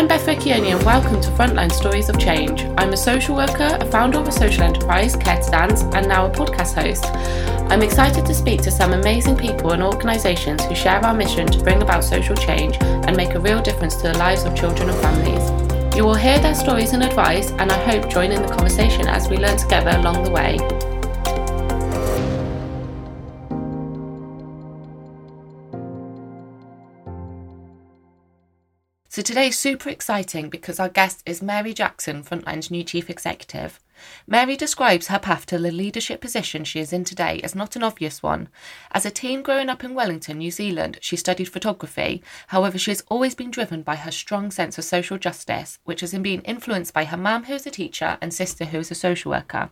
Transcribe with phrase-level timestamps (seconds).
[0.00, 2.62] I'm Beth Vecchioni and welcome to Frontline Stories of Change.
[2.78, 6.24] I'm a social worker, a founder of a social enterprise, Care to Dance, and now
[6.24, 7.04] a podcast host.
[7.70, 11.62] I'm excited to speak to some amazing people and organisations who share our mission to
[11.62, 14.98] bring about social change and make a real difference to the lives of children and
[15.02, 15.94] families.
[15.94, 19.28] You will hear their stories and advice, and I hope join in the conversation as
[19.28, 20.89] we learn together along the way.
[29.20, 33.78] So today's super exciting because our guest is Mary Jackson, Frontline's new Chief Executive.
[34.26, 37.82] Mary describes her path to the leadership position she is in today as not an
[37.82, 38.48] obvious one.
[38.92, 42.22] As a teen growing up in Wellington, New Zealand, she studied photography.
[42.46, 46.14] However, she has always been driven by her strong sense of social justice, which has
[46.14, 49.32] been influenced by her mum, who is a teacher, and sister, who is a social
[49.32, 49.68] worker.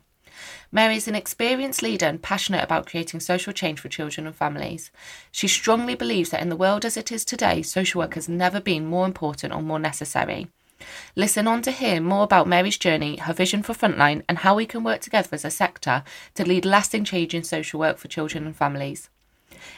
[0.70, 4.90] Mary is an experienced leader and passionate about creating social change for children and families.
[5.30, 8.60] She strongly believes that in the world as it is today, social work has never
[8.60, 10.48] been more important or more necessary.
[11.16, 14.66] Listen on to hear more about Mary's journey, her vision for Frontline, and how we
[14.66, 18.46] can work together as a sector to lead lasting change in social work for children
[18.46, 19.10] and families.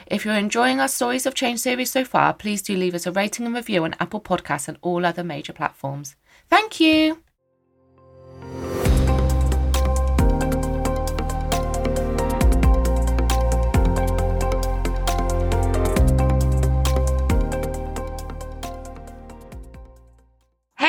[0.07, 3.13] If you're enjoying our Stories of Change series so far, please do leave us a
[3.13, 6.17] rating and review on Apple Podcasts and all other major platforms.
[6.49, 7.23] Thank you!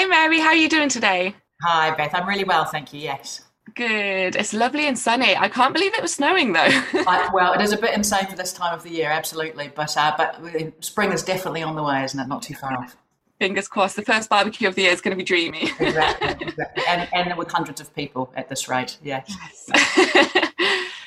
[0.02, 1.36] Hey Mary, how are you doing today?
[1.62, 3.00] Hi Beth, I'm really well, thank you.
[3.00, 3.42] Yes.
[3.76, 4.36] Good.
[4.36, 5.38] It's lovely and sunny.
[5.38, 6.60] I can't believe it was snowing though.
[6.66, 9.72] I, well, it is a bit insane for this time of the year, absolutely.
[9.76, 10.44] But uh, but
[10.84, 12.28] spring is definitely on the way, isn't it?
[12.28, 12.98] Not too far off.
[13.38, 13.96] Fingers crossed.
[13.96, 15.70] The first barbecue of the year is going to be dreamy.
[15.80, 16.48] exactly.
[16.48, 16.84] exactly.
[16.88, 18.98] And, and with hundreds of people at this rate.
[19.04, 19.32] Yes.
[19.70, 20.48] yes.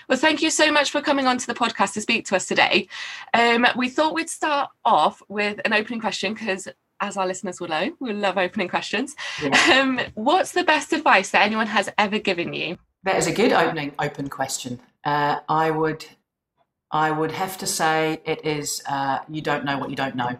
[0.08, 2.46] Well, thank you so much for coming on to the podcast to speak to us
[2.46, 2.88] today.
[3.32, 6.68] Um, we thought we'd start off with an opening question because
[7.00, 9.14] as our listeners will know, we love opening questions.
[9.42, 9.80] Yeah.
[9.80, 12.78] Um, what's the best advice that anyone has ever given you?
[13.02, 14.80] That is a good opening open question.
[15.04, 16.06] Uh, I would,
[16.90, 18.82] I would have to say it is.
[18.88, 20.38] Uh, you don't know what you don't know.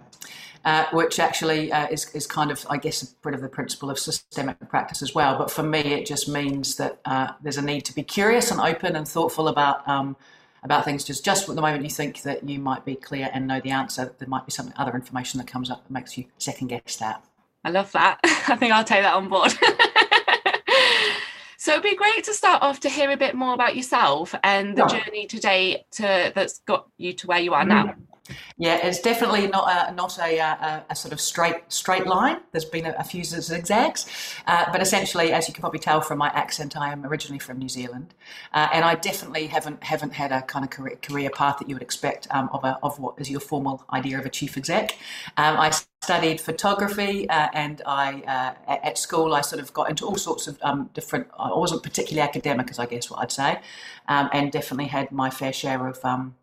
[0.65, 3.91] Uh, which actually uh, is, is kind of, I guess, a bit of the principle
[3.91, 5.37] of systemic practice as well.
[5.37, 8.59] But for me, it just means that uh, there's a need to be curious and
[8.59, 10.17] open and thoughtful about um,
[10.65, 11.05] about things.
[11.05, 13.71] Just just at the moment you think that you might be clear and know the
[13.71, 16.97] answer, there might be some other information that comes up that makes you second guess
[16.97, 17.25] that.
[17.65, 18.19] I love that.
[18.25, 19.53] I think I'll take that on board.
[21.59, 24.77] so it'd be great to start off to hear a bit more about yourself and
[24.77, 25.05] the yeah.
[25.05, 27.87] journey today to that's got you to where you are mm-hmm.
[27.87, 27.95] now.
[28.57, 32.39] Yeah, it's definitely not a, not a, a, a, sort of straight straight line.
[32.53, 34.07] There's been a, a few zigzags,
[34.47, 37.59] uh, but essentially, as you can probably tell from my accent, I am originally from
[37.59, 38.15] New Zealand,
[38.55, 41.75] uh, and I definitely haven't haven't had a kind of career, career path that you
[41.75, 44.93] would expect um, of a, of what is your formal idea of a chief exec.
[45.37, 50.07] Um, I studied photography, uh, and I uh, at school I sort of got into
[50.07, 51.27] all sorts of um, different.
[51.39, 53.61] I wasn't particularly academic, as I guess what I'd say,
[54.09, 56.37] um, and definitely had my fair share of um,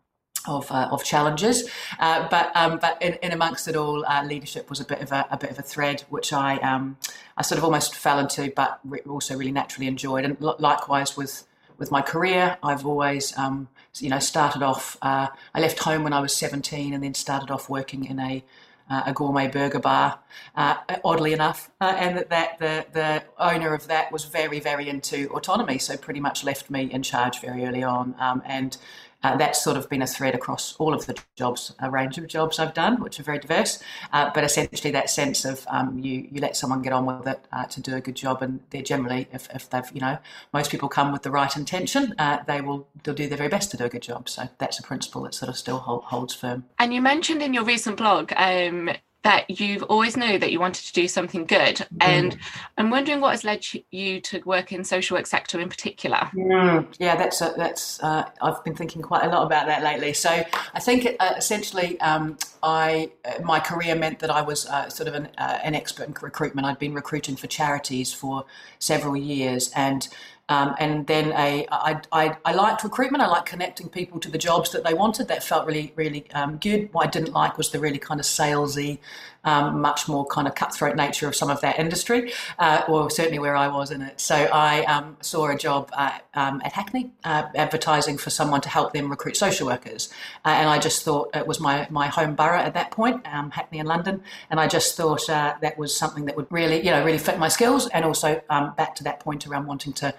[0.46, 1.68] of, uh, of challenges.
[1.98, 5.12] Uh, but um, but in, in, amongst it all, uh, leadership was a bit of
[5.12, 6.96] a, a, bit of a thread which I um,
[7.36, 10.24] I sort of almost fell into, but re- also really naturally enjoyed.
[10.24, 11.46] And l- likewise with
[11.78, 14.96] with my career, I've always um, you know started off.
[15.02, 18.44] Uh, I left home when I was seventeen, and then started off working in a
[18.90, 20.18] uh, a gourmet burger bar,
[20.54, 20.74] uh,
[21.04, 25.78] oddly enough, and that, that the the owner of that was very very into autonomy,
[25.78, 28.76] so pretty much left me in charge very early on, um, and
[29.22, 32.26] uh, that's sort of been a thread across all of the jobs, a range of
[32.26, 33.82] jobs I've done, which are very diverse.
[34.12, 37.40] Uh, but essentially, that sense of um, you you let someone get on with it
[37.52, 40.18] uh, to do a good job, and they're generally, if, if they've you know,
[40.52, 43.70] most people come with the right intention, uh, they will they'll do their very best
[43.70, 44.28] to do a good job.
[44.28, 46.64] So that's a principle that sort of still hold, holds firm.
[46.78, 48.32] And you mentioned in your recent blog.
[48.36, 48.90] Um,
[49.22, 51.86] that you've always knew that you wanted to do something good mm.
[52.00, 52.36] and
[52.78, 56.86] i'm wondering what has led you to work in social work sector in particular mm.
[56.98, 60.44] yeah that's a, that's uh, i've been thinking quite a lot about that lately so
[60.74, 65.08] i think uh, essentially um, i uh, my career meant that i was uh, sort
[65.08, 68.44] of an, uh, an expert in recruitment i'd been recruiting for charities for
[68.78, 70.08] several years and
[70.52, 73.22] um, and then a, I, I, I liked recruitment.
[73.22, 75.28] I liked connecting people to the jobs that they wanted.
[75.28, 76.92] That felt really, really um, good.
[76.92, 78.98] What I didn't like was the really kind of salesy,
[79.44, 83.38] um, much more kind of cutthroat nature of some of that industry, uh, or certainly
[83.38, 84.20] where I was in it.
[84.20, 88.68] So I um, saw a job at, um, at Hackney uh, advertising for someone to
[88.68, 90.12] help them recruit social workers.
[90.44, 93.50] Uh, and I just thought it was my, my home borough at that point, um,
[93.50, 94.22] Hackney in London.
[94.50, 97.38] And I just thought uh, that was something that would really, you know, really fit
[97.38, 97.88] my skills.
[97.88, 98.42] And also
[98.76, 100.14] back to that point around wanting to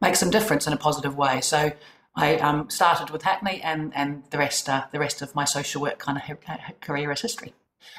[0.00, 1.40] make some difference in a positive way.
[1.40, 1.72] So
[2.14, 5.82] I um, started with Hackney, and and the rest uh, the rest of my social
[5.82, 7.52] work kind of career is history.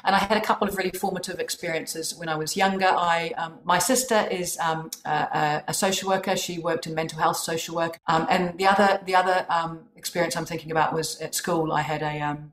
[0.04, 2.86] And I had a couple of really formative experiences when I was younger.
[2.86, 6.36] I, um, my sister is um, a, a, social worker.
[6.36, 7.98] She worked in mental health social work.
[8.06, 11.72] Um, and the other, the other um, experience I'm thinking about was at school.
[11.72, 12.52] I had a, um,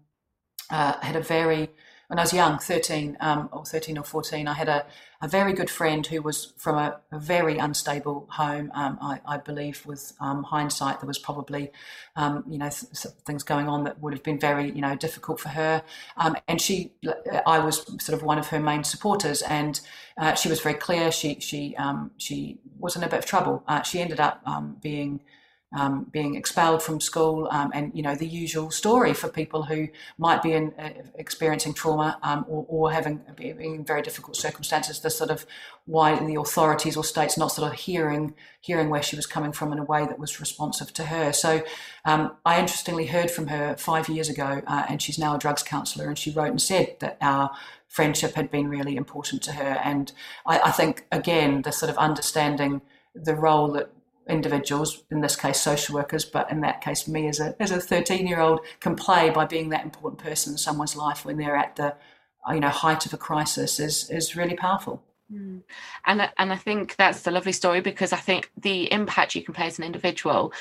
[0.70, 1.70] uh, had a very
[2.08, 4.86] when I was young, 13 um, or 13 or 14, I had a,
[5.22, 8.72] a very good friend who was from a, a very unstable home.
[8.76, 11.72] Um, I, I, believe, with um, hindsight, there was probably,
[12.16, 15.40] um, you know, th- things going on that would have been very, you know, difficult
[15.40, 15.82] for her.
[16.18, 16.92] Um, and she,
[17.46, 19.80] I was sort of one of her main supporters, and
[20.18, 21.12] uh, she was very clear.
[21.12, 23.64] She, she, um, she was in a bit of trouble.
[23.68, 24.44] Uh, she ended up
[24.82, 25.22] being
[25.74, 29.88] um, being expelled from school, um, and you know the usual story for people who
[30.18, 35.00] might be in, uh, experiencing trauma um, or, or, having in very difficult circumstances.
[35.00, 35.46] The sort of
[35.86, 39.74] why the authorities or states not sort of hearing hearing where she was coming from
[39.74, 41.34] in a way that was responsive to her.
[41.34, 41.62] So
[42.06, 45.64] um, I interestingly heard from her five years ago, uh, and she's now a drugs
[45.64, 47.52] counsellor, and she wrote and said that our
[47.88, 49.80] friendship had been really important to her.
[49.84, 50.12] And
[50.46, 52.82] I, I think again the sort of understanding
[53.14, 53.90] the role that
[54.28, 57.80] individuals, in this case social workers, but in that case me as a as a
[57.80, 61.56] 13 year old can play by being that important person in someone's life when they're
[61.56, 61.96] at the
[62.50, 65.04] you know height of a crisis is is really powerful.
[65.32, 65.64] Mm.
[66.06, 69.54] And and I think that's the lovely story because I think the impact you can
[69.54, 70.54] play as an individual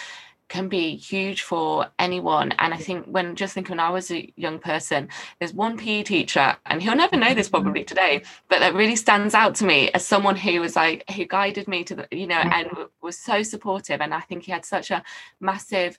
[0.55, 2.53] can be huge for anyone.
[2.61, 5.09] And I think when just thinking when I was a young person,
[5.41, 7.87] there's one PE teacher, and he'll never know this probably mm-hmm.
[7.87, 11.67] today, but that really stands out to me as someone who was like who guided
[11.67, 12.69] me to the, you know, and
[13.03, 14.01] was so supportive.
[14.01, 15.03] And I think he had such a
[15.41, 15.99] massive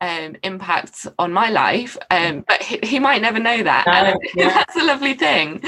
[0.00, 3.88] um, impact on my life, um, but he, he, might never know that.
[3.88, 4.50] and yeah.
[4.50, 5.58] that's a lovely thing.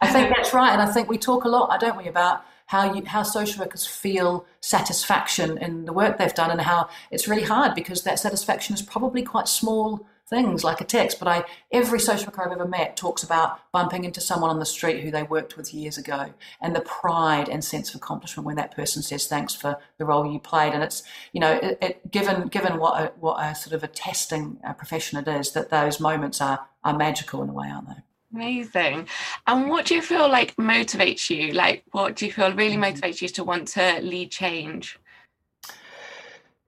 [0.00, 2.92] I think that's right, and I think we talk a lot, don't we, about how
[2.92, 7.42] you how social workers feel satisfaction in the work they've done and how it's really
[7.42, 11.18] hard because that satisfaction is probably quite small things like a text.
[11.18, 14.66] But i every social worker i've ever met talks about bumping into someone on the
[14.66, 18.56] street who they worked with years ago and the pride and sense of accomplishment when
[18.56, 20.74] that person says thanks for the role you played.
[20.74, 23.88] And it's you know it, it, given given what a, what a sort of a
[23.88, 27.88] testing uh, profession it is that those moments are are magical in a way aren't
[27.88, 28.02] they
[28.34, 29.08] Amazing.
[29.46, 31.52] And what do you feel like motivates you?
[31.52, 32.84] Like, what do you feel really mm-hmm.
[32.84, 34.98] motivates you to want to lead change?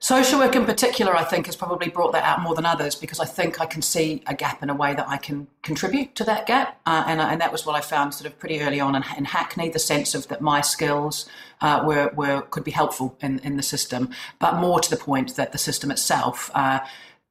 [0.02, 3.20] Social work in particular, I think, has probably brought that out more than others because
[3.20, 6.24] I think I can see a gap in a way that I can contribute to
[6.24, 6.80] that gap.
[6.86, 9.26] Uh, and, and that was what I found sort of pretty early on in, in
[9.26, 11.28] Hackney the sense of that my skills
[11.60, 14.08] uh, were, were could be helpful in, in the system,
[14.38, 16.50] but more to the point that the system itself.
[16.54, 16.80] Uh,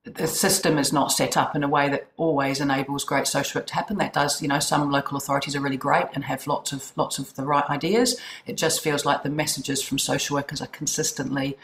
[0.05, 3.67] the system is not set up in a way that always enables great social work
[3.67, 3.97] to happen.
[3.97, 7.19] That does, you know, some local authorities are really great and have lots of lots
[7.19, 8.19] of the right ideas.
[8.45, 11.57] It just feels like the messages from social workers are consistently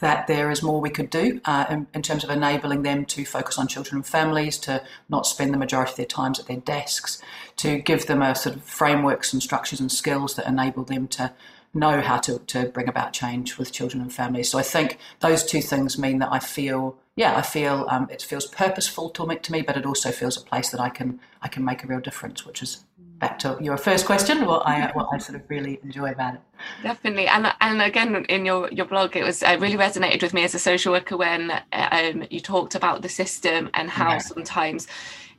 [0.00, 3.24] that there is more we could do uh, in, in, terms of enabling them to
[3.24, 6.58] focus on children and families, to not spend the majority of their times at their
[6.58, 7.22] desks,
[7.56, 11.32] to give them a sort of frameworks and structures and skills that enable them to
[11.72, 14.50] know how to, to bring about change with children and families.
[14.50, 18.20] So I think those two things mean that I feel yeah, I feel um, it
[18.20, 21.18] feels purposeful to me, to me, but it also feels a place that I can
[21.40, 22.84] I can make a real difference, which is
[23.18, 26.40] back to your first question, what I what I sort of really enjoy about it.
[26.82, 30.44] Definitely, and and again in your your blog, it was it really resonated with me
[30.44, 34.18] as a social worker when um, you talked about the system and how yeah.
[34.18, 34.86] sometimes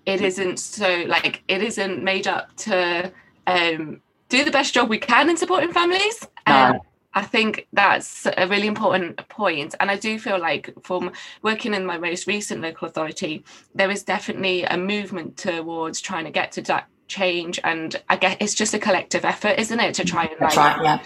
[0.07, 3.11] it isn't so like it isn't made up to
[3.45, 6.27] um, do the best job we can in supporting families.
[6.47, 6.79] No.
[7.17, 9.73] I think that's a really important point.
[9.79, 13.43] And I do feel like from working in my most recent local authority,
[13.73, 17.59] there is definitely a movement towards trying to get to that change.
[17.63, 20.83] And I guess it's just a collective effort, isn't it, to try and like, right,
[20.83, 20.99] yeah.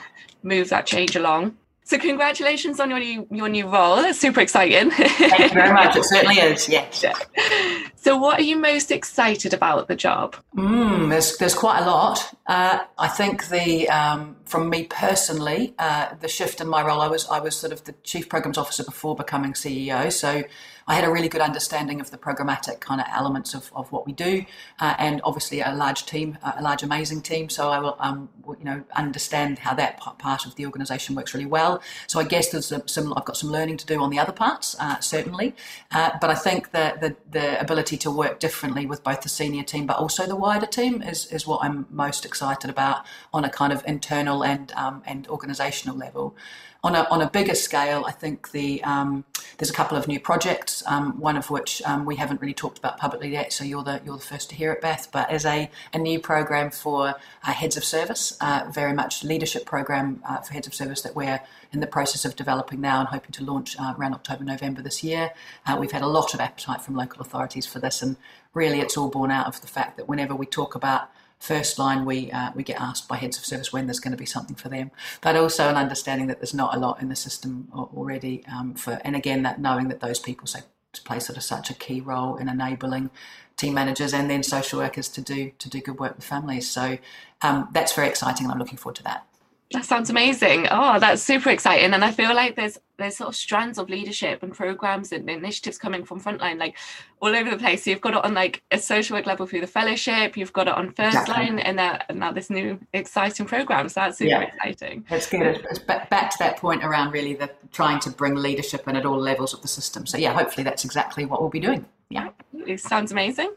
[0.44, 1.56] move that change along.
[1.86, 4.00] So congratulations on your new your new role.
[4.00, 4.91] It's super exciting.
[4.91, 5.96] Thank you very much.
[5.96, 6.68] It certainly is.
[6.68, 7.06] Yes.
[8.01, 10.36] So, what are you most excited about the job?
[10.56, 12.34] Mm, there's there's quite a lot.
[12.48, 17.00] Uh, I think the um, from me personally, uh, the shift in my role.
[17.00, 20.12] I was I was sort of the chief programs officer before becoming CEO.
[20.12, 20.43] So
[20.88, 24.05] I had a really good understanding of the programmatic kind of elements of, of what
[24.05, 24.46] we do,
[24.79, 27.50] uh, and obviously a large team, uh, a large amazing team.
[27.50, 28.27] So I will, um,
[28.60, 31.81] you know, understand how that part of the organisation works really well.
[32.08, 34.75] So I guess there's some, I've got some learning to do on the other parts,
[34.79, 35.55] uh, certainly.
[35.91, 39.63] Uh, but I think that the, the ability to work differently with both the senior
[39.63, 43.50] team, but also the wider team, is is what I'm most excited about on a
[43.50, 46.36] kind of internal and um, and organisational level
[46.83, 49.24] on a, on a bigger scale, I think the um,
[49.57, 52.79] there's a couple of new projects, um, one of which um, we haven't really talked
[52.79, 55.07] about publicly yet, so you're the you're the first to hear it, Beth.
[55.12, 59.65] But as a, a new program for uh, heads of service, uh, very much leadership
[59.65, 61.39] program uh, for heads of service that we're
[61.71, 65.03] in the process of developing now and hoping to launch uh, around October November this
[65.03, 65.31] year.
[65.67, 68.15] Uh, we've had a lot of appetite from local authorities for this, and
[68.55, 72.05] really it's all born out of the fact that whenever we talk about first line,
[72.05, 74.55] we uh, we get asked by heads of service when there's going to be something
[74.55, 78.45] for them, but also an understanding that there's not a lot in the system already
[78.45, 80.62] um, for, and again that knowing that those people say
[81.03, 83.10] play sort of such a key role in enabling
[83.57, 86.69] team managers and then social workers to do to do good work with families.
[86.69, 86.98] So
[87.41, 89.25] um, that's very exciting, and I'm looking forward to that.
[89.74, 90.68] That sounds amazing.
[90.70, 91.94] Oh, that's super exciting.
[91.94, 95.78] And I feel like there's there's sort of strands of leadership and programs and initiatives
[95.78, 96.78] coming from frontline, like
[97.20, 97.84] all over the place.
[97.84, 100.68] So you've got it on like a social work level through the fellowship, you've got
[100.68, 101.34] it on first exactly.
[101.34, 103.90] line, and, uh, and now this new exciting program.
[103.90, 104.42] So that's super yeah.
[104.42, 105.06] exciting.
[105.10, 105.66] It's good.
[105.70, 109.18] It's back to that point around really the trying to bring leadership in at all
[109.18, 110.06] levels of the system.
[110.06, 111.86] So yeah, hopefully that's exactly what we'll be doing.
[112.10, 112.30] Yeah.
[112.68, 113.54] It sounds amazing.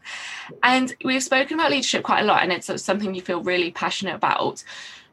[0.63, 4.15] And we've spoken about leadership quite a lot, and it's something you feel really passionate
[4.15, 4.63] about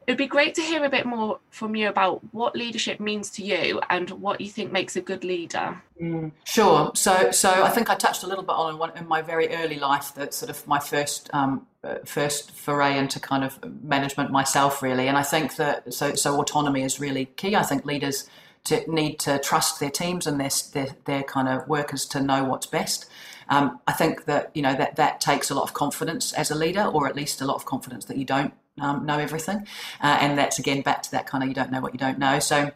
[0.07, 3.43] it'd be great to hear a bit more from you about what leadership means to
[3.43, 5.81] you and what you think makes a good leader.
[6.01, 6.91] Mm, sure.
[6.95, 9.79] So, so I think I touched a little bit on in, in my very early
[9.79, 14.81] life that sort of my first um, uh, first foray into kind of management myself,
[14.81, 15.07] really.
[15.07, 17.55] And I think that so so autonomy is really key.
[17.55, 18.29] I think leaders
[18.65, 22.43] to need to trust their teams and their their, their kind of workers to know
[22.43, 23.09] what's best.
[23.49, 26.55] Um, I think that you know that that takes a lot of confidence as a
[26.55, 29.67] leader, or at least a lot of confidence that you don't um, know everything.
[30.01, 32.19] Uh, and that's again back to that kind of you don't know what you don't
[32.19, 32.39] know.
[32.39, 32.71] So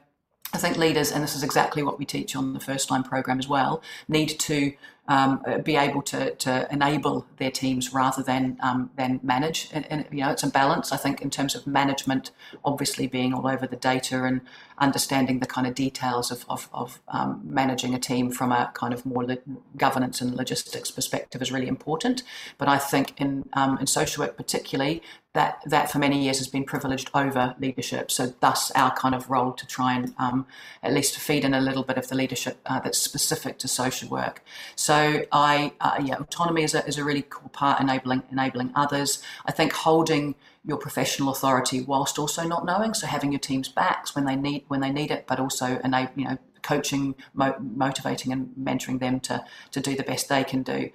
[0.54, 3.38] I think leaders, and this is exactly what we teach on the first line program
[3.38, 4.74] as well, need to
[5.10, 9.70] um, be able to, to enable their teams rather than um, than manage.
[9.72, 10.92] And, and, you know, it's a balance.
[10.92, 12.32] I think in terms of management,
[12.64, 14.42] obviously being all over the data and
[14.78, 18.94] understanding the kind of details of of, of um, managing a team from a kind
[18.94, 19.26] of more
[19.76, 22.24] governance and logistics perspective is really important.
[22.58, 25.02] But I think in um, in social work particularly,
[25.38, 28.10] that that for many years has been privileged over leadership.
[28.10, 30.48] So thus our kind of role to try and um,
[30.82, 34.10] at least feed in a little bit of the leadership uh, that's specific to social
[34.10, 34.44] work.
[34.76, 39.22] So I uh, yeah, autonomy is a, is a really cool part, enabling enabling others.
[39.46, 40.34] I think holding
[40.66, 42.96] your professional authority whilst also not knowing.
[42.96, 46.14] So having your team's backs when they need when they need it, but also enable
[46.16, 46.38] you know
[46.72, 49.36] coaching, mo- motivating, and mentoring them to
[49.72, 50.90] to do the best they can do.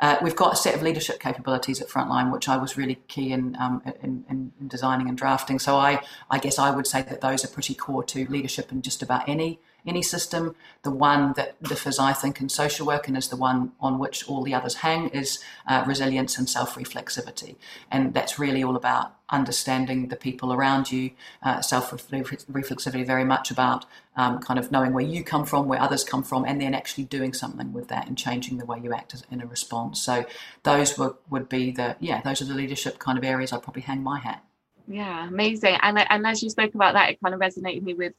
[0.00, 3.32] Uh, we've got a set of leadership capabilities at Frontline, which I was really key
[3.36, 5.58] in, um, in, in, in designing and drafting.
[5.58, 8.82] So I I guess I would say that those are pretty core to leadership in
[8.82, 10.54] just about any any system.
[10.82, 14.28] The one that differs, I think, in social work and is the one on which
[14.28, 17.56] all the others hang is uh, resilience and self reflexivity.
[17.90, 21.10] And that's really all about understanding the people around you.
[21.42, 23.84] Uh, self reflexivity, very much about
[24.16, 27.04] um, kind of knowing where you come from, where others come from, and then actually
[27.04, 30.00] doing something with that and changing the way you act in a response.
[30.00, 30.26] So
[30.62, 33.82] those would, would be the, yeah, those are the leadership kind of areas I'd probably
[33.82, 34.44] hang my hat.
[34.88, 35.76] Yeah, amazing.
[35.82, 38.14] And, and as you spoke about that, it kind of resonated me with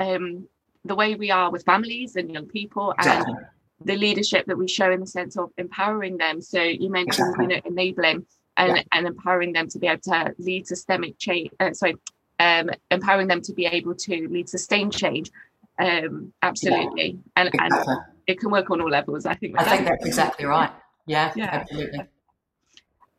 [0.00, 0.48] um,
[0.86, 3.24] the way we are with families and young people and
[3.84, 6.40] the leadership that we show in the sense of empowering them.
[6.40, 7.44] So you mentioned exactly.
[7.44, 8.26] you know enabling
[8.56, 8.82] and, yeah.
[8.92, 11.50] and empowering them to be able to lead systemic change.
[11.60, 11.96] Uh, sorry,
[12.40, 15.30] um, empowering them to be able to lead sustained change.
[15.78, 17.32] Um, absolutely, yeah.
[17.36, 17.94] and exactly.
[17.94, 19.26] and it can work on all levels.
[19.26, 19.60] I think.
[19.60, 20.70] I think that's exactly right.
[21.06, 22.00] Yeah, yeah, absolutely.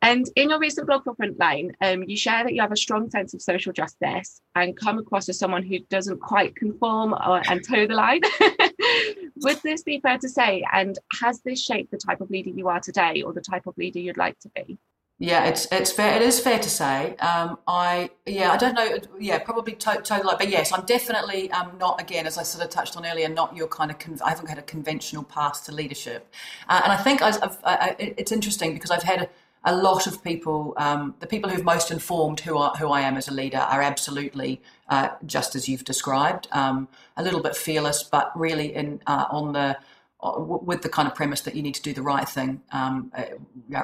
[0.00, 3.10] And in your recent blog for Frontline, um, you share that you have a strong
[3.10, 7.66] sense of social justice and come across as someone who doesn't quite conform or, and
[7.66, 8.20] toe the line.
[9.42, 10.64] Would this be fair to say?
[10.72, 13.76] And has this shaped the type of leader you are today or the type of
[13.76, 14.78] leader you'd like to be?
[15.20, 16.14] Yeah, it's it's fair.
[16.14, 17.16] It is fair to say.
[17.16, 18.98] Um, I yeah, I don't know.
[19.18, 20.20] Yeah, probably totally.
[20.20, 22.00] To, but yes, I'm definitely um, not.
[22.00, 23.98] Again, as I sort of touched on earlier, not your kind of.
[23.98, 26.32] Con- I haven't had a conventional path to leadership,
[26.68, 29.22] uh, and I think I've, I've, I, it's interesting because I've had.
[29.22, 29.28] A,
[29.68, 33.18] a lot of people, um, the people who've most informed who are, who I am
[33.18, 36.48] as a leader, are absolutely uh, just as you've described.
[36.52, 39.76] Um, a little bit fearless, but really in uh, on the
[40.20, 43.12] uh, with the kind of premise that you need to do the right thing um,
[43.14, 43.24] uh,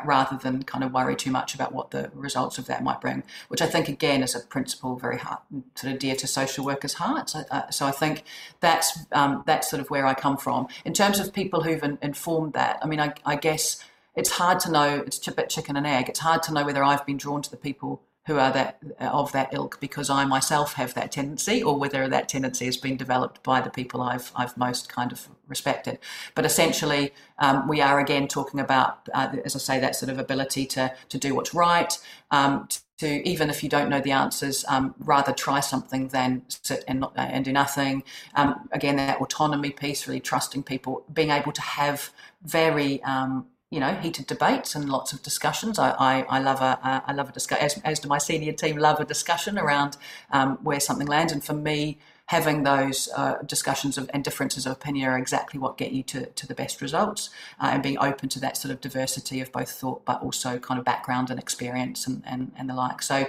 [0.05, 3.23] rather than kind of worry too much about what the results of that might bring,
[3.49, 5.41] which I think again is a principle very hard,
[5.75, 7.37] sort of dear to social workers' hearts.
[7.37, 8.25] Uh, so I think
[8.61, 10.67] that's um, that's sort of where I come from.
[10.87, 13.85] In terms of people who've in, informed that, I mean, I, I guess
[14.17, 15.03] it's hard to know.
[15.07, 16.09] It's a bit chicken and egg.
[16.09, 19.33] It's hard to know whether I've been drawn to the people who are that of
[19.33, 23.43] that ilk because I myself have that tendency, or whether that tendency has been developed
[23.43, 25.99] by the people I've I've most kind of respected.
[26.35, 30.19] But essentially, um, we are again talking about, uh, as I say, that sort of
[30.19, 31.99] ability to to do what's right.
[32.31, 36.85] Um, to even if you don't know the answers, um, rather try something than sit
[36.87, 38.05] and not, and do nothing.
[38.37, 42.11] Um, again, that autonomy piece, really trusting people, being able to have
[42.45, 45.81] very um, you know heated debates and lots of discussions.
[45.81, 46.79] I, I, I love a
[47.09, 49.97] I love a discussion as, as do my senior team love a discussion around
[50.31, 51.33] um, where something lands.
[51.33, 55.77] And for me, having those uh, discussions of, and differences of opinion are exactly what
[55.77, 58.81] get you to, to the best results uh, and being open to that sort of
[58.81, 62.75] diversity of both thought but also kind of background and experience and, and, and the
[62.75, 63.27] like so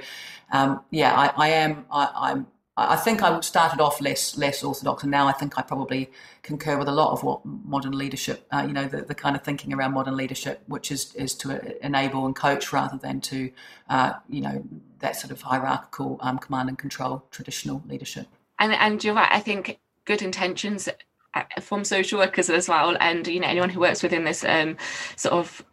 [0.51, 2.47] um, yeah I, I am I, I'm
[2.77, 6.11] I think I started off less less orthodox, and now I think I probably
[6.43, 9.43] concur with a lot of what modern leadership, uh, you know, the, the kind of
[9.43, 13.49] thinking around modern leadership, which is is to enable and coach rather than to,
[13.89, 14.65] uh, you know,
[14.99, 18.27] that sort of hierarchical um, command and control traditional leadership.
[18.59, 19.31] And and you're right.
[19.31, 20.89] I think good intentions
[21.33, 24.75] uh, from social workers as well, and you know anyone who works within this um,
[25.15, 25.63] sort of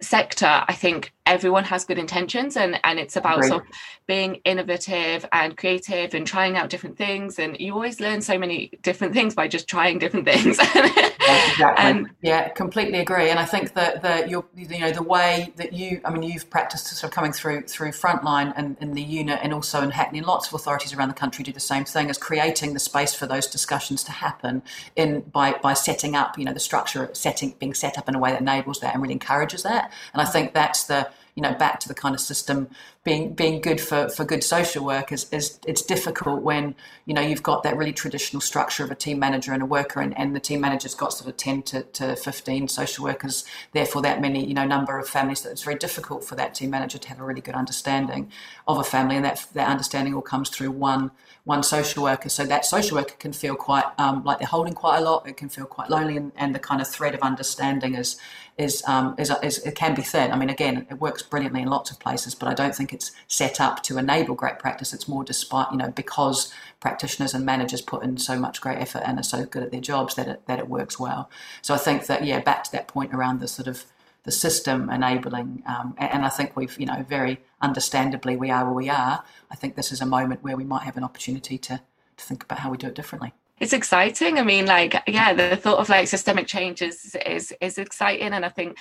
[0.00, 3.68] sector, I think everyone has good intentions and and it's about sort of
[4.06, 8.70] being innovative and creative and trying out different things and you always learn so many
[8.82, 10.58] different things by just trying different things
[11.26, 11.84] exactly.
[11.84, 15.72] and yeah completely agree and i think that the you you know the way that
[15.72, 19.38] you i mean you've practiced sort of coming through through frontline and in the unit
[19.42, 22.18] and also in hackney lots of authorities around the country do the same thing as
[22.18, 24.62] creating the space for those discussions to happen
[24.96, 28.18] in by by setting up you know the structure setting being set up in a
[28.18, 31.54] way that enables that and really encourages that and i think that's the you know
[31.54, 32.68] back to the kind of system
[33.04, 36.74] being being good for, for good social work is, is it's difficult when
[37.04, 40.00] you know you've got that really traditional structure of a team manager and a worker
[40.00, 44.02] and, and the team manager's got sort of 10 to, to 15 social workers therefore
[44.02, 46.98] that many you know number of families that it's very difficult for that team manager
[46.98, 48.32] to have a really good understanding
[48.66, 51.10] of a family and that that understanding all comes through one
[51.46, 52.28] one social worker.
[52.28, 55.28] So that social worker can feel quite um, like they're holding quite a lot.
[55.28, 58.16] It can feel quite lonely, and, and the kind of thread of understanding is
[58.58, 60.32] is, um, is, is it can be thin.
[60.32, 63.12] I mean, again, it works brilliantly in lots of places, but I don't think it's
[63.28, 64.94] set up to enable great practice.
[64.94, 69.02] It's more despite you know because practitioners and managers put in so much great effort
[69.04, 71.30] and are so good at their jobs that it, that it works well.
[71.60, 73.84] So I think that yeah, back to that point around the sort of
[74.26, 75.62] the system enabling.
[75.66, 79.24] Um, and I think we've, you know, very understandably, we are where we are.
[79.50, 81.80] I think this is a moment where we might have an opportunity to,
[82.16, 83.32] to think about how we do it differently.
[83.58, 84.38] It's exciting.
[84.38, 88.44] I mean, like, yeah, the thought of like systemic changes is is is, exciting, and
[88.44, 88.76] I think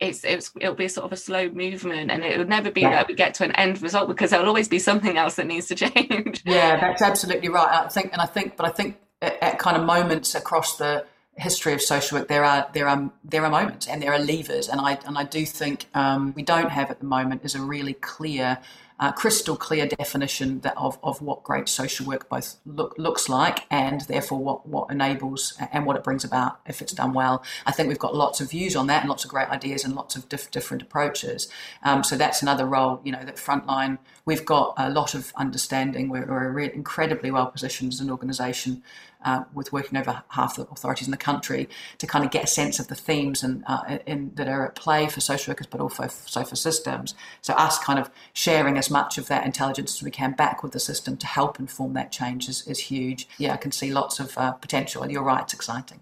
[0.00, 2.90] it's, it's it'll be sort of a slow movement and it'll never be yeah.
[2.90, 5.66] that we get to an end result because there'll always be something else that needs
[5.66, 9.42] to change yeah that's absolutely right i think and i think but i think at,
[9.42, 11.04] at kind of moments across the
[11.38, 14.68] history of social work, there are there are there are moments and there are levers,
[14.68, 17.62] and I and I do think um, we don't have at the moment is a
[17.62, 18.58] really clear
[19.00, 24.02] uh, crystal clear definition of, of what great social work both look, looks like and
[24.02, 27.42] therefore what, what enables and what it brings about if it's done well.
[27.66, 29.94] I think we've got lots of views on that and lots of great ideas and
[29.94, 31.48] lots of diff- different approaches.
[31.82, 36.08] Um, so that's another role, you know, that frontline, we've got a lot of understanding.
[36.08, 38.82] We're, we're re- incredibly well positioned as an organisation
[39.24, 42.46] uh, with working over half the authorities in the country to kind of get a
[42.46, 45.80] sense of the themes and uh, in, that are at play for social workers, but
[45.80, 47.14] also so for systems.
[47.40, 50.72] So us kind of sharing as much of that intelligence as we can back with
[50.72, 53.28] the system to help inform that change is, is huge.
[53.38, 56.00] Yeah, I can see lots of uh, potential, and you're right, it's exciting.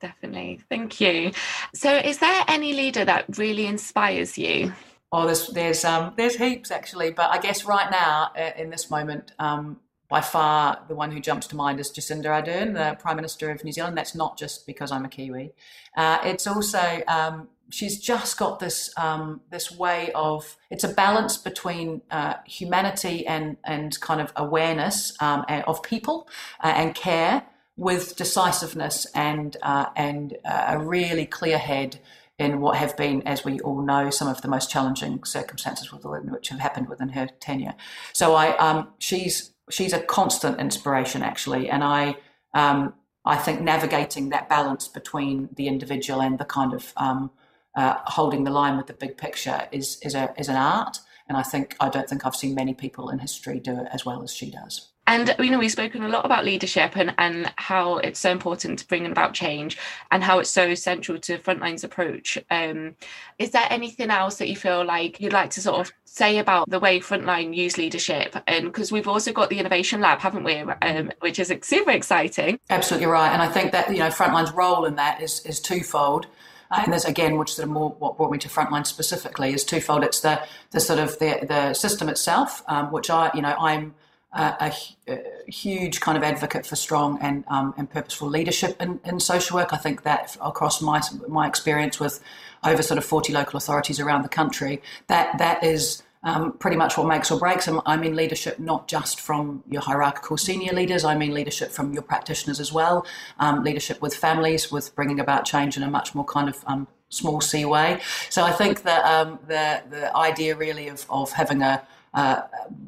[0.00, 1.32] Definitely, thank you.
[1.74, 4.72] So, is there any leader that really inspires you?
[5.12, 8.90] Oh, there's there's um, there's heaps actually, but I guess right now uh, in this
[8.90, 9.78] moment, um,
[10.14, 13.64] by far the one who jumps to mind is Jacinda Ardern, the Prime Minister of
[13.64, 13.98] New Zealand.
[13.98, 15.52] That's not just because I'm a Kiwi.
[15.96, 21.36] Uh, it's also um, she's just got this um, this way of it's a balance
[21.36, 26.28] between uh, humanity and and kind of awareness um, of people
[26.62, 27.42] uh, and care
[27.76, 31.98] with decisiveness and uh, and uh, a really clear head
[32.38, 36.48] in what have been, as we all know, some of the most challenging circumstances which
[36.48, 37.74] have happened within her tenure.
[38.12, 42.16] So I, um, she's she's a constant inspiration actually, and I
[42.54, 47.30] um, I think navigating that balance between the individual and the kind of um,
[47.74, 50.98] uh, holding the line with the big picture is is a is an art,
[51.28, 54.04] and I think I don't think I've seen many people in history do it as
[54.04, 54.93] well as she does.
[55.06, 58.78] And you know, we've spoken a lot about leadership and, and how it's so important
[58.78, 59.76] to bring about change
[60.10, 62.38] and how it's so central to Frontline's approach.
[62.50, 62.96] Um,
[63.38, 66.70] is there anything else that you feel like you'd like to sort of say about
[66.70, 68.34] the way Frontline use leadership?
[68.46, 70.56] And because we've also got the Innovation Lab, haven't we?
[70.58, 72.58] Um, which is super exciting.
[72.70, 73.30] Absolutely right.
[73.30, 76.26] And I think that, you know, Frontline's role in that is, is twofold.
[76.70, 79.64] Uh, and there's again, which sort of more what brought me to frontline specifically is
[79.64, 80.02] twofold.
[80.02, 83.94] It's the the sort of the the system itself, um, which I you know I'm
[84.34, 84.72] a,
[85.08, 89.56] a, huge kind of advocate for strong and um, and purposeful leadership in, in social
[89.56, 89.72] work.
[89.72, 92.20] I think that across my my experience with
[92.64, 96.96] over sort of 40 local authorities around the country, that that is um, pretty much
[96.96, 97.68] what makes or breaks.
[97.68, 101.04] And I mean leadership not just from your hierarchical senior leaders.
[101.04, 103.06] I mean leadership from your practitioners as well.
[103.38, 106.88] Um, leadership with families, with bringing about change in a much more kind of um,
[107.10, 108.00] small c way.
[108.30, 111.86] So I think that um, the the idea really of of having a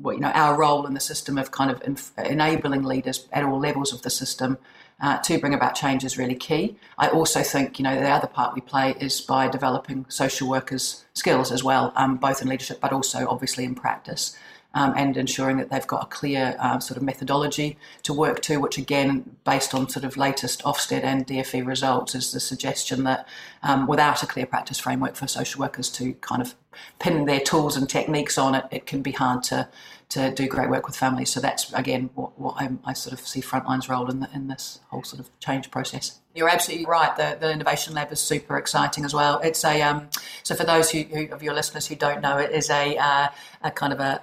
[0.05, 3.59] you know our role in the system of kind of inf- enabling leaders at all
[3.59, 4.59] levels of the system
[5.01, 6.77] uh, to bring about change is really key.
[6.97, 11.05] I also think, you know, the other part we play is by developing social workers'
[11.13, 14.37] skills as well, um, both in leadership but also obviously in practice
[14.77, 18.59] um, and ensuring that they've got a clear uh, sort of methodology to work to,
[18.59, 23.27] which again, based on sort of latest Ofsted and DFE results, is the suggestion that
[23.63, 26.55] um, without a clear practice framework for social workers to kind of
[26.99, 29.67] pin their tools and techniques on it, it can be hard to
[30.11, 31.31] to do great work with families.
[31.31, 34.79] So that's again what, what I, sort of see Frontline's role in the, in this
[34.91, 36.21] whole sort of change process.
[36.37, 37.17] You're absolutely right.
[37.17, 39.41] The, the innovation lab is super exciting as well.
[39.41, 40.11] It's a um,
[40.43, 43.29] so for those who, who, of your listeners who don't know, it is a, uh,
[43.63, 44.21] a kind of a,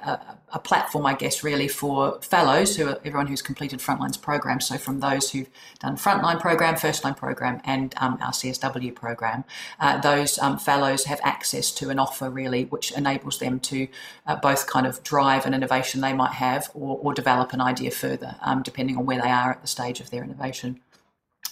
[0.52, 4.62] a, a, platform, I guess, really for fellows who are everyone who's completed Frontline's program.
[4.62, 5.50] So from those who've
[5.80, 9.44] done Frontline program, First Line program, and um, our CSW program,
[9.80, 13.88] uh, those um, fellows have access to an offer really, which enables them to
[14.28, 17.90] uh, both kind of drive an innovation they might have or, or develop an idea
[17.90, 20.80] further, um, depending on where they are at the stage of their innovation.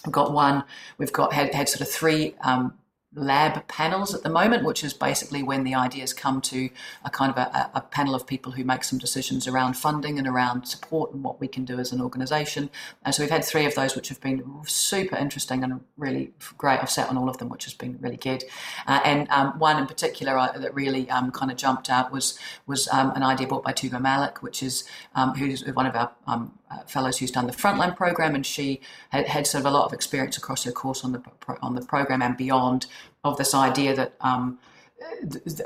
[0.04, 0.64] We've got one.
[0.98, 2.74] We've got had, had sort of three um,
[3.14, 6.70] lab panels at the moment, which is basically when the ideas come to
[7.04, 10.26] a kind of a, a, panel of people who make some decisions around funding and
[10.26, 12.70] around support and what we can do as an organisation.
[13.04, 16.80] And so we've had three of those, which have been super interesting and really great.
[16.80, 18.44] I've sat on all of them, which has been really good.
[18.86, 22.38] Uh, and um, one in particular uh, that really um, kind of jumped out was
[22.66, 24.84] was um, an idea brought by Tuba Malik, which is
[25.14, 28.80] um, who's one of our um, fellows who's done the frontline program, and she
[29.10, 31.22] had, had, sort of a lot of experience across her course on the
[31.60, 32.86] on the program and beyond
[33.24, 34.58] of this idea that um,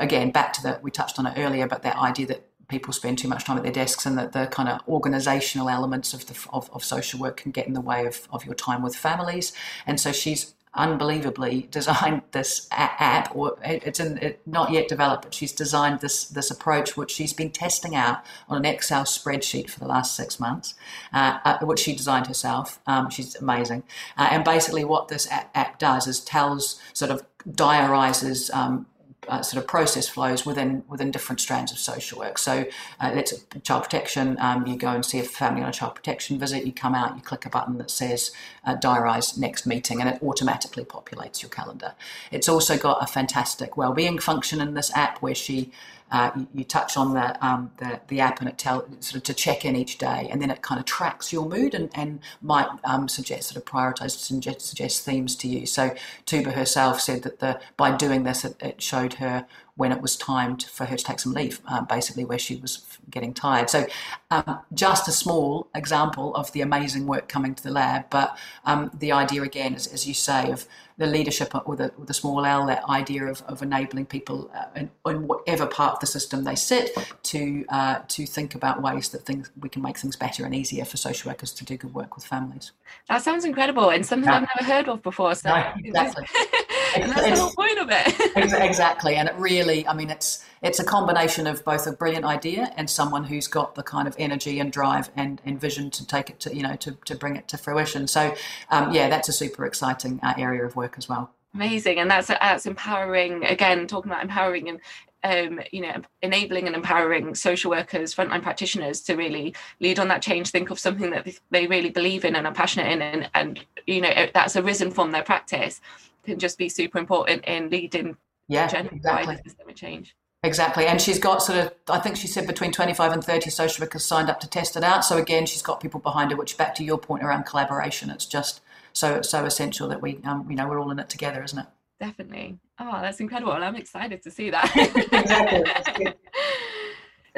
[0.01, 3.16] again back to that we touched on it earlier, but that idea that people spend
[3.16, 6.49] too much time at their desks and that the kind of organizational elements of the
[6.51, 9.53] of, of social work can get in the way of, of your time with families.
[9.87, 15.35] And so she's unbelievably designed this app, or it's in, it, not yet developed, but
[15.35, 19.81] she's designed this this approach, which she's been testing out on an Excel spreadsheet for
[19.81, 20.75] the last six months,
[21.12, 22.81] uh, uh, which she designed herself.
[22.87, 23.83] Um, she's amazing,
[24.17, 28.87] uh, and basically what this app, app, does is tells sort of diarizes um,
[29.29, 32.39] uh, sort of process flows within within different strands of social work.
[32.39, 32.67] So,
[33.01, 34.37] uh, let's child protection.
[34.41, 36.65] Um, you go and see a family on a child protection visit.
[36.65, 38.33] You come out, you click a button that says
[38.65, 41.95] uh, "diarise next meeting," and it automatically populates your calendar.
[42.31, 45.71] It's also got a fantastic well-being function in this app where she
[46.11, 49.23] uh, you, you, touch on the, um, the, the app and it tells sort of
[49.25, 52.21] to check in each day, and then it kind of tracks your mood and, and
[52.40, 55.66] might um, suggest sort of prioritize suggest, suggest themes to you.
[55.66, 60.01] So Tuba herself said that the by doing this, it, it showed her when it
[60.01, 63.35] was time to, for her to take some leave, uh, basically where she was getting
[63.35, 63.69] tired.
[63.69, 63.87] So,
[64.31, 68.90] um, just a small example of the amazing work coming to the lab, but um,
[68.99, 70.66] the idea again, is, as you say, of
[70.99, 74.65] the leadership with a, with a small L, that idea of, of enabling people uh,
[74.75, 79.11] in, in, whatever part of the system they sit to uh, to think about ways
[79.11, 81.93] that things we can make things better and easier for social workers to do good
[81.93, 82.73] work with families.
[83.09, 84.37] That sounds incredible and something yeah.
[84.37, 85.35] I've never heard of before.
[85.35, 86.25] So no, exactly.
[87.03, 88.37] and that's the whole point of it.
[88.63, 92.73] exactly, and it really, I mean, it's it's a combination of both a brilliant idea
[92.77, 96.31] and someone who's got the kind of energy and drive and, and vision to take
[96.31, 98.07] it to you know to, to bring it to fruition.
[98.07, 98.35] So
[98.71, 101.31] um, yeah, that's a super exciting uh, area of work as well.
[101.55, 103.45] Amazing, and that's that's empowering.
[103.45, 104.81] Again, talking about empowering and
[105.25, 110.23] um, you know, enabling and empowering social workers, frontline practitioners to really lead on that
[110.23, 113.61] change, think of something that they really believe in and are passionate in, and, and
[113.87, 115.81] you know, that's arisen from their practice
[116.27, 118.17] can just be super important in leading
[118.49, 119.37] yeah, exactly.
[119.45, 120.17] systemic change.
[120.43, 120.87] Exactly.
[120.87, 124.05] And she's got sort of, I think she said between 25 and 30 social workers
[124.05, 125.05] signed up to test it out.
[125.05, 128.27] So again, she's got people behind her, which back to your point around collaboration, it's
[128.27, 128.61] just
[128.93, 131.67] so, so essential that we, um, you know, we're all in it together, isn't it?
[131.99, 132.59] Definitely.
[132.79, 133.53] Oh, that's incredible.
[133.53, 134.71] I'm excited to see that.
[135.12, 136.07] exactly.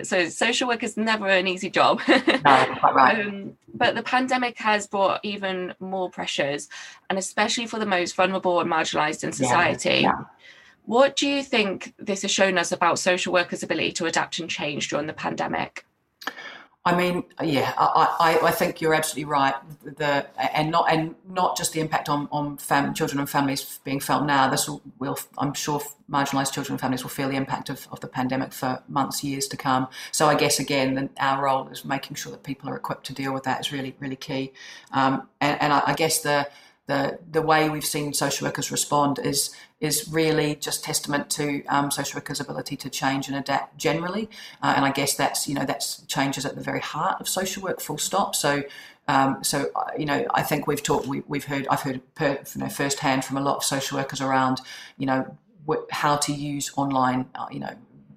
[0.02, 2.00] so social work is never an easy job.
[2.08, 3.18] no, quite right.
[3.28, 6.68] Um, but the pandemic has brought even more pressures,
[7.08, 9.88] and especially for the most vulnerable and marginalised in society.
[9.88, 10.24] Yeah, yeah.
[10.84, 14.48] What do you think this has shown us about social workers' ability to adapt and
[14.48, 15.84] change during the pandemic?
[16.88, 19.54] I mean, yeah, I, I, I, think you're absolutely right.
[19.84, 24.00] The and not and not just the impact on on fam, children and families being
[24.00, 24.48] felt now.
[24.48, 28.00] This will, will, I'm sure, marginalised children and families will feel the impact of, of
[28.00, 29.88] the pandemic for months, years to come.
[30.12, 33.34] So I guess again, our role is making sure that people are equipped to deal
[33.34, 34.54] with that is really really key.
[34.92, 36.48] Um, and, and I, I guess the
[36.88, 41.90] the the way we've seen social workers respond is is really just testament to um,
[41.90, 44.28] social workers' ability to change and adapt generally.
[44.62, 47.62] Uh, and I guess that's you know that's changes at the very heart of social
[47.62, 48.34] work, full stop.
[48.34, 48.64] So
[49.06, 52.38] um, so uh, you know, I think we've talked, we, have heard, I've heard per,
[52.54, 54.60] you know, firsthand from a lot of social workers around,
[54.98, 55.36] you know,
[55.90, 57.74] how to use online, uh, you know,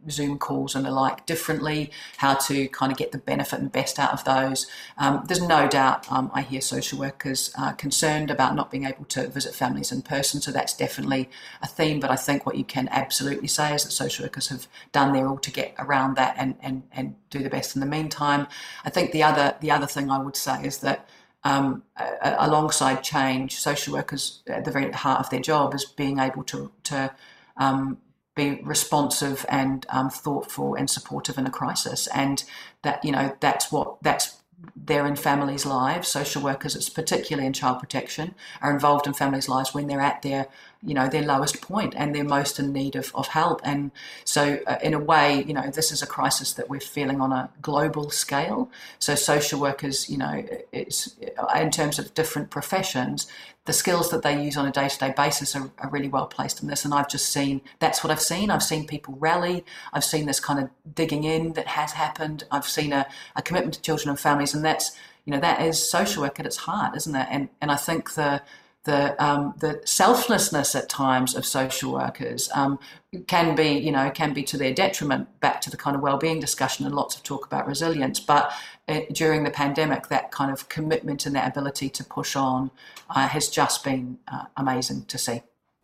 [0.10, 4.00] Zoom calls and the like differently, how to kind of get the benefit and best
[4.00, 4.68] out of those.
[4.98, 9.06] Um, there's no doubt um, I hear social workers uh, concerned about not being able
[9.06, 11.30] to visit families in person, so that's definitely
[11.62, 12.00] a theme.
[12.00, 15.28] But I think what you can absolutely say is that social workers have done their
[15.28, 18.48] all to get around that and, and, and do the best in the meantime.
[18.86, 21.08] I think the other the other thing I would say is that
[21.44, 21.84] um,
[22.22, 26.72] alongside change, social workers at the very heart of their job is being able to
[26.84, 27.12] to
[27.58, 27.98] um,
[28.36, 32.08] be responsive and um, thoughtful and supportive in a crisis.
[32.08, 32.44] And
[32.84, 34.42] that, you know, that's what, that's
[34.76, 36.08] they're in families' lives.
[36.08, 40.22] Social workers, it's particularly in child protection, are involved in families' lives when they're at
[40.22, 40.48] their,
[40.84, 43.62] you know, their lowest point and they're most in need of, of help.
[43.64, 43.92] And
[44.24, 47.32] so, uh, in a way, you know, this is a crisis that we're feeling on
[47.32, 48.70] a global scale.
[49.00, 51.16] So, social workers, you know, it's
[51.60, 53.28] in terms of different professions,
[53.66, 56.68] the skills that they use on a day-to-day basis are, are, really well placed in
[56.68, 58.50] this and i've just seen that's what i've seen.
[58.50, 59.66] I've seen people rally.
[59.94, 62.44] I've seen this kind of digging in that has happened.
[62.52, 65.78] I've seen a, a commitment to children and families and that's you know that is
[65.90, 67.28] social work at its heart isn't it?
[67.30, 68.42] And and i think the
[68.84, 72.80] the um, the selflessness at times of social workers um,
[73.28, 75.40] can be you know can be to their detriment.
[75.40, 78.52] Back to the kind of well-being discussion and lots of talk about resilience, but
[78.88, 82.72] uh, during the pandemic, that kind of commitment and that ability to push on
[83.10, 85.42] uh, has just been uh, amazing to see.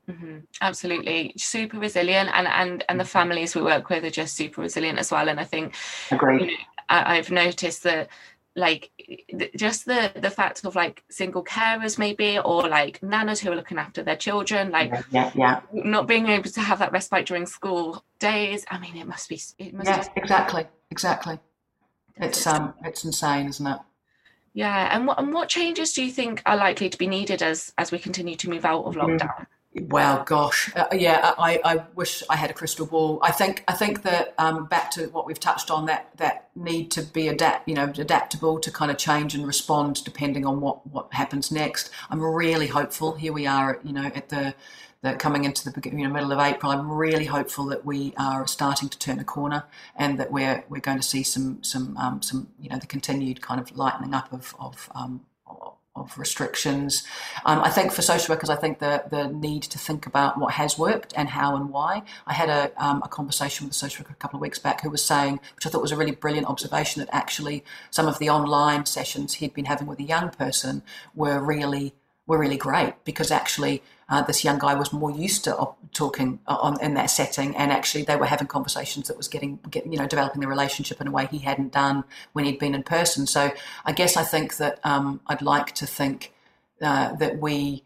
[0.10, 0.38] Mm-hmm.
[0.62, 3.10] Absolutely, super resilient, and and and the mm-hmm.
[3.10, 5.30] families we work with are just super resilient as well.
[5.30, 5.76] And I think,
[6.10, 6.42] Agreed.
[6.42, 6.54] You know,
[6.90, 8.10] I, I've noticed that
[8.58, 8.92] like
[9.56, 13.78] just the the fact of like single carers maybe or like nanas who are looking
[13.78, 18.04] after their children like yeah, yeah, not being able to have that respite during school
[18.20, 18.66] days.
[18.70, 21.40] I mean it must be it must yeah exactly exactly.
[22.18, 23.80] It's um it's insane isn't it?
[24.54, 27.72] Yeah and what and what changes do you think are likely to be needed as
[27.78, 29.04] as we continue to move out of mm.
[29.04, 29.46] lockdown.
[29.80, 33.20] Well, gosh, uh, yeah, I, I wish I had a crystal ball.
[33.22, 36.90] I think I think that um, back to what we've touched on that that need
[36.92, 40.88] to be adapt, you know, adaptable to kind of change and respond depending on what
[40.88, 41.92] what happens next.
[42.10, 43.14] I'm really hopeful.
[43.14, 44.56] Here we are, you know, at the
[45.02, 46.72] the coming into the you know, middle of April.
[46.72, 49.64] I'm really hopeful that we are starting to turn a corner
[49.96, 53.42] and that we're we're going to see some some um, some you know the continued
[53.42, 55.26] kind of lightening up of of um,
[56.12, 57.04] of restrictions.
[57.46, 60.54] Um, I think for social workers, I think the, the need to think about what
[60.54, 62.04] has worked and how and why.
[62.26, 64.82] I had a, um, a conversation with a social worker a couple of weeks back
[64.82, 68.20] who was saying, which I thought was a really brilliant observation, that actually some of
[68.20, 70.82] the online sessions he'd been having with a young person
[71.16, 71.94] were really
[72.26, 76.40] were really great because actually uh, this young guy was more used to op- talking
[76.48, 79.98] on in that setting, and actually they were having conversations that was getting, get, you
[79.98, 83.28] know, developing the relationship in a way he hadn't done when he'd been in person.
[83.28, 83.52] So
[83.86, 86.34] I guess I think that um, I'd like to think
[86.82, 87.84] uh, that we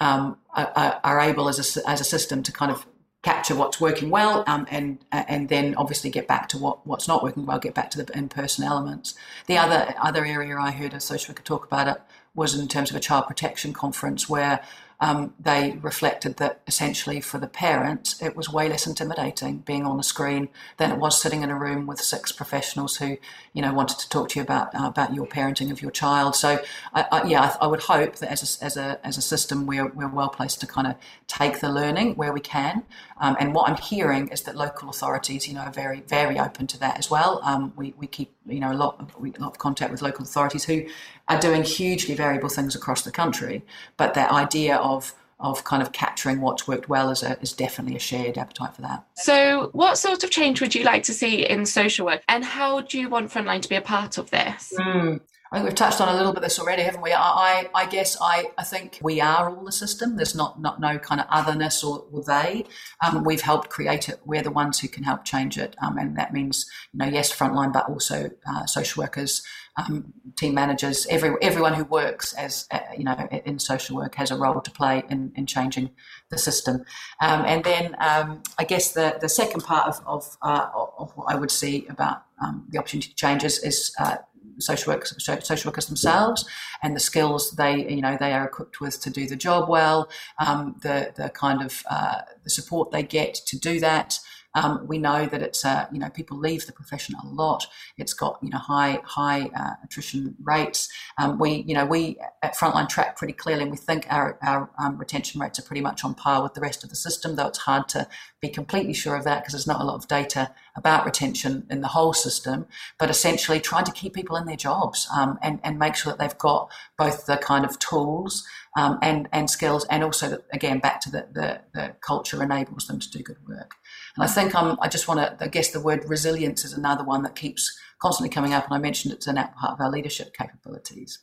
[0.00, 2.86] um, are, are, able as a, as a system to kind of
[3.22, 7.22] capture what's working well um, and and then obviously get back to what, what's not
[7.22, 9.14] working well, get back to the in-person elements.
[9.46, 12.02] The other other area I heard a social worker talk about it
[12.34, 14.60] was in terms of a child protection conference where
[15.00, 19.98] um, they reflected that essentially for the parents, it was way less intimidating being on
[19.98, 23.16] a screen than it was sitting in a room with six professionals who,
[23.54, 26.36] you know, wanted to talk to you about uh, about your parenting of your child.
[26.36, 29.22] So, I, I, yeah, I, I, would hope that as a, as a as a
[29.22, 32.84] system, we're we're well placed to kind of take the learning where we can.
[33.18, 36.66] Um, and what I'm hearing is that local authorities, you know, are very very open
[36.68, 37.40] to that as well.
[37.42, 40.24] Um, we we keep you know a lot of, a lot of contact with local
[40.24, 40.86] authorities who
[41.28, 43.64] are doing hugely variable things across the country,
[43.96, 47.96] but that idea of of kind of capturing what's worked well is, a, is definitely
[47.96, 49.04] a shared appetite for that.
[49.16, 52.82] So, what sort of change would you like to see in social work, and how
[52.82, 54.72] do you want Frontline to be a part of this?
[54.78, 55.20] Mm.
[55.52, 57.12] I think we've touched on a little bit of this already, haven't we?
[57.12, 60.14] I, I, I, guess I, I think we are all the system.
[60.14, 62.66] There's not, not no kind of otherness or, or they.
[63.04, 64.20] Um, we've helped create it.
[64.24, 67.36] We're the ones who can help change it, um, and that means you know yes,
[67.36, 69.42] frontline, but also uh, social workers,
[69.76, 74.30] um, team managers, every, everyone who works as uh, you know in social work has
[74.30, 75.90] a role to play in, in changing
[76.30, 76.84] the system.
[77.20, 81.32] Um, and then um, I guess the, the second part of of, uh, of what
[81.32, 84.16] I would see about um, the opportunity to change is, is uh,
[84.60, 86.44] social workers, social workers themselves
[86.82, 90.08] and the skills they you know they are equipped with to do the job well,
[90.44, 94.18] um, the the kind of uh, the support they get to do that.
[94.54, 97.66] Um, we know that it's uh, you know people leave the profession a lot.
[97.96, 100.88] It's got you know high high uh, attrition rates.
[101.18, 104.70] Um, we you know we at Frontline track pretty clearly, and we think our our
[104.78, 107.36] um, retention rates are pretty much on par with the rest of the system.
[107.36, 108.08] Though it's hard to
[108.40, 111.80] be completely sure of that because there's not a lot of data about retention in
[111.80, 112.66] the whole system,
[112.98, 116.18] but essentially trying to keep people in their jobs um, and, and make sure that
[116.18, 120.78] they've got both the kind of tools um, and, and skills, and also, that, again,
[120.78, 123.74] back to the, the, the, culture enables them to do good work.
[124.16, 127.02] And I think I'm, I just want to, I guess the word resilience is another
[127.02, 130.34] one that keeps constantly coming up, and I mentioned it's an part of our leadership
[130.38, 131.18] capabilities.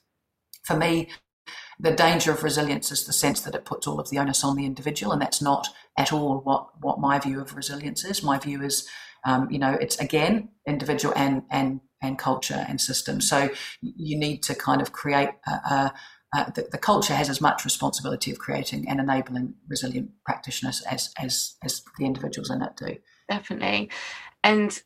[0.63, 1.09] For me,
[1.79, 4.55] the danger of resilience is the sense that it puts all of the onus on
[4.55, 8.23] the individual, and that's not at all what, what my view of resilience is.
[8.23, 8.87] My view is,
[9.27, 13.21] um, you know, it's again individual and and and culture and system.
[13.21, 13.49] So
[13.81, 15.93] you need to kind of create a, a
[16.53, 21.55] the, the, culture has as much responsibility of creating and enabling resilient practitioners as, as,
[21.63, 22.97] as the individuals in it do.
[23.29, 23.89] Definitely.
[24.43, 24.79] And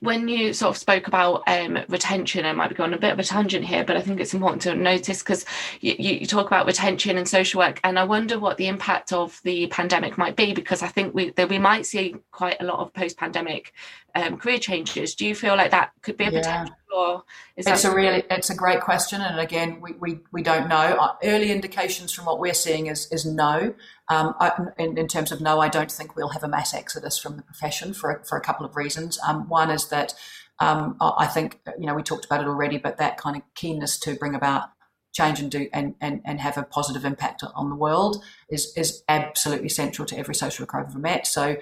[0.00, 3.18] when you sort of spoke about um, retention, I might be going a bit of
[3.18, 5.46] a tangent here, but I think it's important to notice because
[5.80, 9.40] you, you, talk about retention and social work, and I wonder what the impact of
[9.42, 12.80] the pandemic might be because I think we that we might see quite a lot
[12.80, 13.72] of post-pandemic
[14.14, 15.14] um, career changes.
[15.14, 16.40] Do you feel like that could be a yeah.
[16.40, 16.76] potential?
[16.96, 17.24] Or
[17.56, 20.76] is it's a really it's a great question, and again, we, we, we don't know.
[20.76, 23.74] Uh, early indications from what we're seeing is is no.
[24.08, 27.18] Um, I, in, in, terms of no, I don't think we'll have a mass exodus
[27.18, 29.18] from the profession for for a couple of reasons.
[29.26, 30.14] Um, one is that
[30.58, 33.98] um, I think you know we talked about it already, but that kind of keenness
[34.00, 34.70] to bring about
[35.12, 39.02] change and do and, and, and have a positive impact on the world is is
[39.08, 41.26] absolutely central to every social I've met.
[41.26, 41.56] So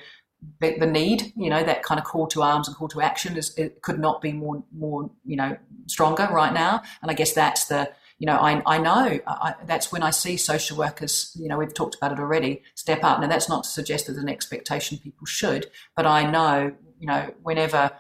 [0.60, 3.36] the, the, need, you know, that kind of call to arms and call to action
[3.36, 6.82] is it could not be more more you know stronger right now.
[7.02, 10.36] And I guess that's the you know I I know I, that's when I see
[10.36, 11.32] social workers.
[11.38, 12.62] You know, we've talked about it already.
[12.74, 13.20] Step up.
[13.20, 17.34] Now that's not to suggest that an expectation people should, but I know you know
[17.42, 17.90] whenever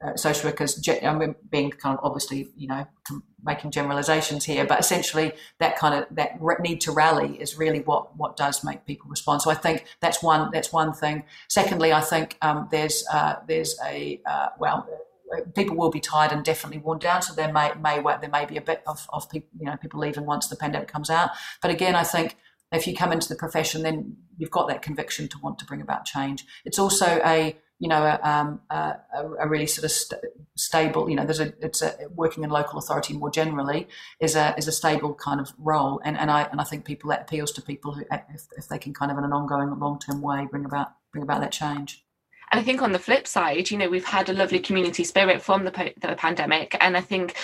[0.00, 2.86] uh, social workers, I'm being kind of obviously, you know,
[3.44, 8.16] making generalizations here, but essentially that kind of that need to rally is really what
[8.16, 9.42] what does make people respond.
[9.42, 11.24] So I think that's one that's one thing.
[11.48, 14.88] Secondly, I think um, there's uh, there's a uh, well
[15.54, 17.22] people will be tired and definitely worn down.
[17.22, 20.00] So there may may there may be a bit of, of people you know people
[20.00, 21.30] leaving once the pandemic comes out.
[21.60, 22.36] But again, I think
[22.72, 25.80] if you come into the profession, then you've got that conviction to want to bring
[25.80, 26.44] about change.
[26.64, 28.96] It's also a you know, a, um, a,
[29.40, 30.20] a really sort of st-
[30.56, 33.86] stable, you know, there's a, it's a working in local authority more generally
[34.20, 36.00] is a, is a stable kind of role.
[36.04, 38.78] And, and I, and I think people, that appeals to people who, if, if they
[38.78, 42.04] can kind of in an ongoing long-term way bring about, bring about that change.
[42.50, 45.42] And I think on the flip side, you know, we've had a lovely community spirit
[45.42, 46.76] from the, the pandemic.
[46.80, 47.36] And I think,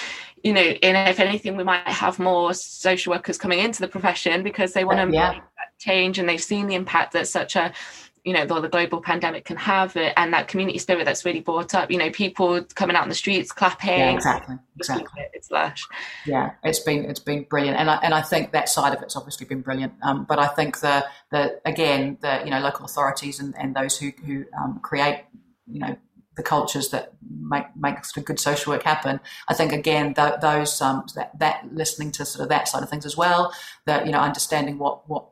[0.42, 4.42] you know, in, if anything, we might have more social workers coming into the profession
[4.42, 5.40] because they want to yeah.
[5.78, 7.74] change and they've seen the impact that such a
[8.24, 11.40] you know the, the global pandemic can have it and that community spirit that's really
[11.40, 15.50] brought up you know people coming out in the streets clapping yeah, exactly exactly it's
[15.50, 15.86] lush
[16.26, 19.16] yeah it's been it's been brilliant and I, and I think that side of it's
[19.16, 23.40] obviously been brilliant um, but I think the the again the you know local authorities
[23.40, 25.24] and, and those who who um, create
[25.66, 25.96] you know
[26.36, 29.20] the cultures that make make sort of good social work happen.
[29.48, 32.90] I think again th- those um, that that listening to sort of that side of
[32.90, 33.52] things as well.
[33.86, 35.26] That you know understanding what what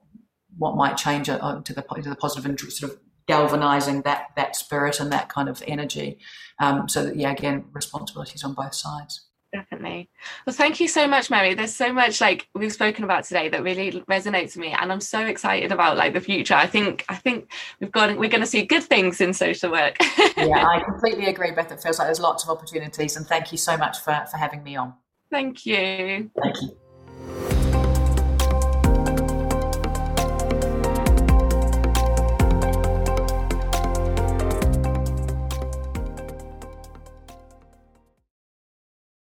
[0.58, 4.56] what might change uh, to the to the positive and sort of galvanizing that that
[4.56, 6.18] spirit and that kind of energy.
[6.58, 9.28] Um, so that yeah, again, responsibilities on both sides.
[9.52, 10.08] Definitely.
[10.46, 11.52] Well, thank you so much, Mary.
[11.52, 15.00] There's so much like we've spoken about today that really resonates with me, and I'm
[15.00, 16.54] so excited about like the future.
[16.54, 19.96] I think I think we've got we're going to see good things in social work.
[20.38, 21.70] yeah, I completely agree, Beth.
[21.70, 24.62] It feels like there's lots of opportunities, and thank you so much for for having
[24.62, 24.94] me on.
[25.30, 26.30] Thank you.
[26.42, 27.51] Thank you.